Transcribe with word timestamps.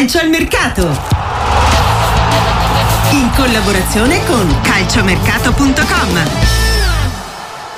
Calcio 0.00 0.18
al 0.18 0.30
mercato. 0.30 0.98
In 3.10 3.30
collaborazione 3.36 4.24
con 4.24 4.48
calciomercato.com. 4.62 6.22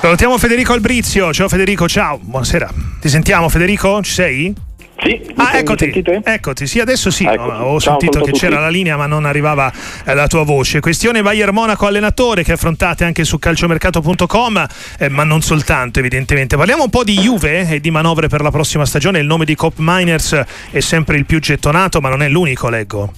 Salutiamo 0.01 0.39
Federico 0.39 0.73
Albrizio. 0.73 1.33
Ciao 1.33 1.49
Federico, 1.49 1.89
ciao, 1.89 2.21
buonasera. 2.23 2.71
Ti 3.01 3.09
sentiamo 3.09 3.49
Federico? 3.49 4.01
Ci 4.05 4.13
sei? 4.13 4.55
Sì, 5.03 5.21
ah, 5.35 5.57
eccoti, 5.57 5.93
eccoti, 6.23 6.67
sì, 6.69 6.79
adesso 6.79 7.11
sì, 7.11 7.25
ecco, 7.25 7.43
ho 7.43 7.81
ciao, 7.81 7.99
sentito 7.99 8.21
che 8.21 8.31
c'era 8.31 8.61
la 8.61 8.69
linea 8.69 8.97
ma 8.97 9.07
non 9.07 9.25
arrivava 9.25 9.73
eh, 10.05 10.15
la 10.15 10.29
tua 10.29 10.45
voce. 10.45 10.79
Questione 10.79 11.23
Bayern 11.23 11.53
Monaco 11.53 11.87
allenatore 11.87 12.45
che 12.45 12.53
affrontate 12.53 13.03
anche 13.03 13.25
su 13.25 13.41
calciomercato.com, 13.41 14.67
eh, 14.99 15.09
ma 15.09 15.25
non 15.25 15.41
soltanto 15.43 15.99
evidentemente. 15.99 16.57
Parliamo 16.57 16.85
un 16.85 16.91
po' 16.91 17.03
di 17.03 17.19
Juve 17.19 17.69
e 17.69 17.81
di 17.81 17.91
manovre 17.91 18.29
per 18.29 18.43
la 18.43 18.53
prossima 18.53 18.87
stagione, 18.87 19.19
il 19.19 19.27
nome 19.27 19.45
di 19.45 19.57
Cop 19.57 19.75
Miners 19.79 20.41
è 20.71 20.81
sempre 20.81 21.17
il 21.17 21.27
più 21.27 21.41
gettonato, 21.41 22.01
ma 22.01 22.09
non 22.09 22.23
è 22.23 22.29
l'unico, 22.29 22.69
leggo. 22.69 23.13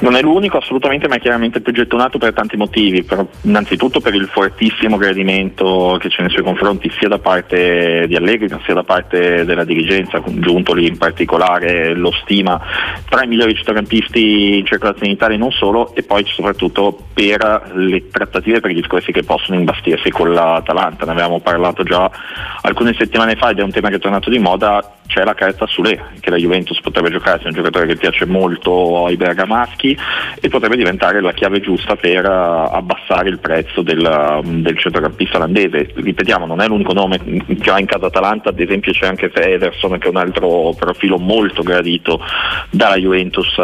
Non 0.00 0.14
è 0.14 0.22
l'unico 0.22 0.58
assolutamente, 0.58 1.08
ma 1.08 1.16
è 1.16 1.20
chiaramente 1.20 1.60
più 1.60 1.72
gettonato 1.72 2.18
per 2.18 2.32
tanti 2.32 2.56
motivi. 2.56 3.02
Per, 3.02 3.26
innanzitutto 3.42 4.00
per 4.00 4.14
il 4.14 4.26
fortissimo 4.26 4.96
gradimento 4.96 5.96
che 6.00 6.08
c'è 6.08 6.20
nei 6.20 6.30
suoi 6.30 6.44
confronti 6.44 6.90
sia 6.98 7.08
da 7.08 7.18
parte 7.18 8.04
di 8.06 8.14
Allegri 8.14 8.48
sia 8.64 8.74
da 8.74 8.84
parte 8.84 9.44
della 9.44 9.64
dirigenza, 9.64 10.22
Giuntoli 10.24 10.86
in 10.86 10.98
particolare 10.98 11.94
lo 11.94 12.12
stima 12.22 12.60
tra 13.08 13.24
i 13.24 13.26
migliori 13.26 13.54
centrocampisti 13.54 14.58
in 14.58 14.66
circolazione 14.66 15.08
in 15.08 15.14
Italia 15.14 15.36
e 15.36 15.38
non 15.38 15.50
solo, 15.50 15.94
e 15.94 16.02
poi 16.02 16.24
soprattutto 16.26 16.96
per 17.12 17.72
le 17.74 18.08
trattative 18.08 18.60
per 18.60 18.70
i 18.70 18.74
discorsi 18.74 19.10
che 19.10 19.24
possono 19.24 19.58
imbastirsi 19.58 20.10
con 20.10 20.32
l'Atalanta. 20.32 21.06
Ne 21.06 21.12
avevamo 21.12 21.40
parlato 21.40 21.82
già 21.82 22.08
alcune 22.62 22.94
settimane 22.96 23.34
fa 23.34 23.50
ed 23.50 23.58
è 23.58 23.62
un 23.62 23.70
tema 23.70 23.88
che 23.88 23.96
è 23.96 24.00
tornato 24.00 24.30
di 24.30 24.38
moda. 24.38 24.97
C'è 25.08 25.24
la 25.24 25.34
carta 25.34 25.66
Sule 25.66 26.10
che 26.20 26.28
la 26.28 26.36
Juventus 26.36 26.78
potrebbe 26.82 27.10
giocare, 27.10 27.42
è 27.42 27.46
un 27.46 27.54
giocatore 27.54 27.86
che 27.86 27.96
piace 27.96 28.26
molto 28.26 29.06
ai 29.06 29.16
bergamaschi 29.16 29.96
e 30.38 30.48
potrebbe 30.48 30.76
diventare 30.76 31.22
la 31.22 31.32
chiave 31.32 31.60
giusta 31.60 31.96
per 31.96 32.24
uh, 32.24 32.70
abbassare 32.70 33.30
il 33.30 33.38
prezzo 33.38 33.80
del, 33.80 34.00
uh, 34.00 34.42
del 34.60 34.78
centrocampista 34.78 35.38
olandese. 35.38 35.92
Ripetiamo, 35.94 36.44
non 36.44 36.60
è 36.60 36.66
l'unico 36.66 36.92
nome, 36.92 37.18
già 37.46 37.78
in 37.78 37.86
casa 37.86 38.06
Atalanta 38.06 38.50
ad 38.50 38.60
esempio 38.60 38.92
c'è 38.92 39.06
anche 39.06 39.32
Ederson 39.32 39.98
che 39.98 40.06
è 40.06 40.10
un 40.10 40.16
altro 40.16 40.74
profilo 40.78 41.18
molto 41.18 41.62
gradito 41.62 42.20
dalla 42.70 42.96
Juventus 42.96 43.56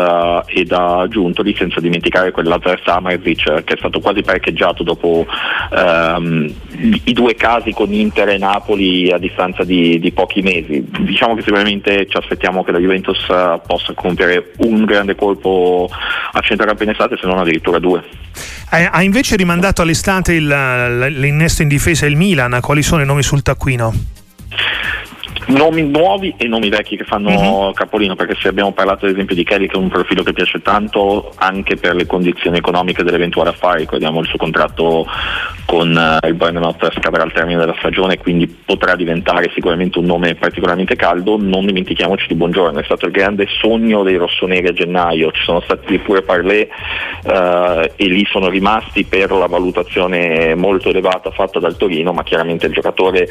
e 0.46 0.64
da 0.64 1.06
Giuntoli, 1.10 1.54
senza 1.54 1.80
dimenticare 1.80 2.30
quell'altro 2.30 2.74
Samarzic 2.82 3.64
che 3.64 3.74
è 3.74 3.76
stato 3.76 4.00
quasi 4.00 4.22
parcheggiato 4.22 4.82
dopo 4.82 5.26
um, 5.70 6.52
i 7.04 7.12
due 7.12 7.34
casi 7.34 7.72
con 7.72 7.92
Inter 7.92 8.28
e 8.28 8.38
Napoli 8.38 9.10
a 9.10 9.18
distanza 9.18 9.64
di, 9.64 9.98
di 9.98 10.12
pochi 10.12 10.42
mesi. 10.42 10.84
Diciamo 11.00 11.34
che 11.34 11.42
sicuramente 11.42 12.06
ci 12.06 12.16
aspettiamo 12.16 12.62
che 12.62 12.72
la 12.72 12.78
Juventus 12.78 13.24
possa 13.66 13.92
compiere 13.94 14.52
un 14.58 14.84
grande 14.84 15.14
colpo 15.14 15.88
a 15.90 16.40
centrocampo 16.40 16.82
in 16.82 16.90
estate, 16.90 17.16
se 17.18 17.26
non 17.26 17.38
addirittura 17.38 17.78
due. 17.78 18.02
Ha 18.70 19.02
invece 19.02 19.36
rimandato 19.36 19.82
all'estate 19.82 20.34
il, 20.34 20.46
l'innesto 20.46 21.62
in 21.62 21.68
difesa 21.68 22.06
il 22.06 22.16
Milan, 22.16 22.58
quali 22.60 22.82
sono 22.82 23.02
i 23.02 23.06
nomi 23.06 23.22
sul 23.22 23.42
taccuino? 23.42 23.92
Nomi 25.46 25.82
nuovi 25.82 26.34
e 26.38 26.48
nomi 26.48 26.70
vecchi 26.70 26.96
che 26.96 27.04
fanno 27.04 27.28
uh-huh. 27.66 27.72
capolino, 27.72 28.16
perché 28.16 28.34
se 28.40 28.48
abbiamo 28.48 28.72
parlato 28.72 29.04
ad 29.04 29.12
esempio 29.12 29.36
di 29.36 29.44
Kelly 29.44 29.66
che 29.66 29.74
è 29.74 29.78
un 29.78 29.90
profilo 29.90 30.22
che 30.22 30.32
piace 30.32 30.62
tanto 30.62 31.32
anche 31.36 31.76
per 31.76 31.94
le 31.94 32.06
condizioni 32.06 32.56
economiche 32.56 33.02
dell'eventuale 33.02 33.50
affare, 33.50 33.80
ricordiamo 33.80 34.20
il 34.20 34.26
suo 34.26 34.38
contratto 34.38 35.06
con 35.74 35.90
uh, 35.90 36.24
il 36.28 36.34
Bournemouth 36.34 36.88
scadrà 36.98 37.24
al 37.24 37.32
termine 37.32 37.58
della 37.58 37.74
stagione, 37.78 38.16
quindi 38.16 38.46
potrà 38.46 38.94
diventare 38.94 39.50
sicuramente 39.54 39.98
un 39.98 40.04
nome 40.04 40.36
particolarmente 40.36 40.94
caldo, 40.94 41.36
non 41.36 41.66
dimentichiamoci 41.66 42.28
di 42.28 42.36
Buongiorno, 42.36 42.78
è 42.78 42.84
stato 42.84 43.06
il 43.06 43.10
grande 43.10 43.48
sogno 43.60 44.04
dei 44.04 44.14
rossoneri 44.14 44.68
a 44.68 44.72
gennaio, 44.72 45.32
ci 45.32 45.42
sono 45.42 45.60
stati 45.62 45.98
pure 45.98 46.22
parlé 46.22 46.68
uh, 47.24 47.90
e 47.96 48.06
lì 48.06 48.24
sono 48.30 48.48
rimasti 48.48 49.02
per 49.02 49.32
la 49.32 49.46
valutazione 49.46 50.54
molto 50.54 50.90
elevata 50.90 51.32
fatta 51.32 51.58
dal 51.58 51.76
Torino, 51.76 52.12
ma 52.12 52.22
chiaramente 52.22 52.66
il 52.66 52.72
giocatore 52.72 53.26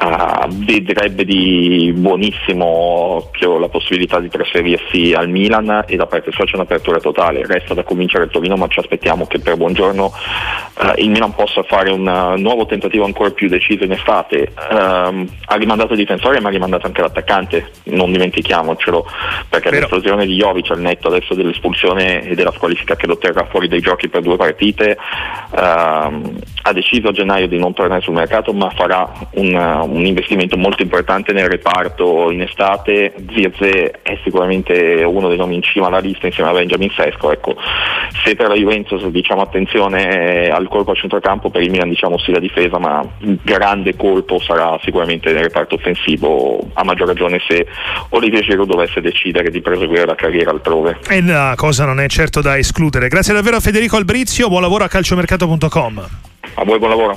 uh, 0.00 0.48
vedrebbe 0.48 1.24
di 1.24 1.92
buonissimo 1.94 3.30
la 3.60 3.68
possibilità 3.68 4.18
di 4.18 4.28
trasferirsi 4.28 5.12
al 5.12 5.28
Milan 5.28 5.84
e 5.86 5.94
da 5.94 6.06
parte 6.06 6.32
sua 6.32 6.46
c'è 6.46 6.56
un'apertura 6.56 6.98
totale, 6.98 7.46
resta 7.46 7.74
da 7.74 7.84
convincere 7.84 8.24
il 8.24 8.30
Torino 8.30 8.56
ma 8.56 8.66
ci 8.66 8.80
aspettiamo 8.80 9.26
che 9.26 9.38
per 9.38 9.56
buongiorno 9.56 10.04
uh, 10.04 10.92
il 10.96 11.10
Milan 11.10 11.32
possa 11.32 11.62
fare 11.62 11.75
un 11.84 12.06
uh, 12.06 12.40
nuovo 12.40 12.66
tentativo 12.66 13.04
ancora 13.04 13.30
più 13.30 13.48
deciso 13.48 13.84
in 13.84 13.92
estate, 13.92 14.52
uh, 14.54 14.74
ha 14.74 15.56
rimandato 15.56 15.92
il 15.92 15.98
difensore 15.98 16.40
ma 16.40 16.48
ha 16.48 16.52
rimandato 16.52 16.86
anche 16.86 17.02
l'attaccante, 17.02 17.70
non 17.84 18.12
dimentichiamocelo 18.12 19.06
perché 19.48 19.68
Però... 19.68 19.80
l'esplosione 19.80 20.26
di 20.26 20.34
Jovic 20.36 20.70
al 20.70 20.80
netto 20.80 21.08
adesso 21.08 21.34
dell'espulsione 21.34 22.22
e 22.22 22.34
della 22.34 22.52
squalifica 22.52 22.96
che 22.96 23.06
lo 23.06 23.18
terrà 23.18 23.44
fuori 23.46 23.68
dai 23.68 23.80
giochi 23.80 24.08
per 24.08 24.22
due 24.22 24.36
partite 24.36 24.96
ha 25.48 26.72
deciso 26.72 27.08
a 27.08 27.12
gennaio 27.12 27.46
di 27.46 27.58
non 27.58 27.72
tornare 27.72 28.00
sul 28.00 28.14
mercato 28.14 28.52
ma 28.52 28.70
farà 28.70 29.10
un, 29.34 29.54
un 29.54 30.04
investimento 30.04 30.56
molto 30.56 30.82
importante 30.82 31.32
nel 31.32 31.48
reparto 31.48 32.30
in 32.30 32.42
estate, 32.42 33.14
Zirze 33.32 34.00
è 34.02 34.18
sicuramente 34.24 35.02
uno 35.04 35.28
dei 35.28 35.36
nomi 35.36 35.54
in 35.54 35.62
cima 35.62 35.86
alla 35.86 35.98
lista 35.98 36.26
insieme 36.26 36.50
a 36.50 36.52
Benjamin 36.52 36.90
Sesco, 36.90 37.32
ecco, 37.32 37.54
se 38.24 38.34
per 38.34 38.48
la 38.48 38.54
Juventus 38.54 39.04
diciamo 39.06 39.42
attenzione 39.42 40.48
al 40.48 40.68
colpo 40.68 40.92
a 40.92 40.94
centrocampo, 40.94 41.50
per 41.56 41.64
il 41.64 41.70
Milan 41.70 41.88
diciamo 41.88 42.18
sì 42.18 42.32
la 42.32 42.38
difesa, 42.38 42.78
ma 42.78 43.02
il 43.20 43.38
grande 43.42 43.96
colpo 43.96 44.38
sarà 44.38 44.78
sicuramente 44.82 45.32
nel 45.32 45.44
reparto 45.44 45.76
offensivo, 45.76 46.68
a 46.74 46.84
maggior 46.84 47.06
ragione 47.08 47.40
se 47.48 47.66
Olivier 48.10 48.44
Giroud 48.44 48.68
dovesse 48.68 49.00
decidere 49.00 49.50
di 49.50 49.62
proseguire 49.62 50.04
la 50.04 50.14
carriera 50.14 50.50
altrove. 50.50 50.98
E 51.08 51.22
la 51.22 51.54
cosa 51.56 51.86
non 51.86 52.00
è 52.00 52.06
certo 52.08 52.42
da 52.42 52.58
escludere. 52.58 53.08
Grazie 53.08 53.32
davvero 53.32 53.56
a 53.56 53.60
Federico 53.60 53.96
Albrizio, 53.96 54.48
buon 54.48 54.60
lavoro 54.60 54.84
a 54.84 54.88
calciomercato.com. 54.88 56.08
A 56.58 56.64
voi 56.64 56.78
buon 56.78 56.90
lavoro. 56.90 57.14